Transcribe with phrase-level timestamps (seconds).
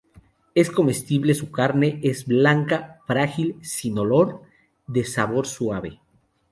[0.55, 4.41] Es comestible, su carne es blanca, frágil y sin olor,
[4.87, 5.99] de sabor suave.